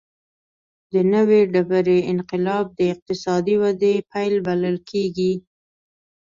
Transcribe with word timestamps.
د 0.93 0.95
نوې 1.13 1.41
ډبرې 1.53 1.97
انقلاب 2.13 2.65
د 2.79 2.79
اقتصادي 2.93 3.55
ودې 3.61 3.93
پیل 4.11 4.35
بلل 4.47 4.77
کېږي. 4.89 5.33